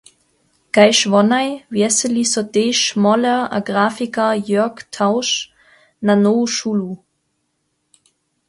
Kaž 0.77 0.97
wonaj 1.15 1.49
wjeseli 1.75 2.23
so 2.33 2.41
tež 2.55 2.79
moler 3.03 3.41
a 3.57 3.59
grafikar 3.69 4.33
Jörg 4.53 4.79
Tausch 4.95 5.37
na 6.07 6.13
nowu 6.23 6.43
šulu. 6.57 6.91